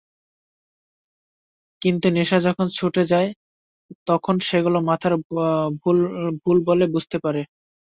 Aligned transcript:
কিন্তু 1.81 2.07
নেশা 2.11 2.37
যখন 2.47 2.67
ছুটে 2.77 3.03
যায়, 3.11 3.29
তখন 4.07 4.35
সেগুলো 4.49 4.77
মাথার 4.89 5.13
ভুল 6.43 6.57
বলে 6.67 6.85
বুঝতে 6.93 7.17
পারে। 7.25 7.41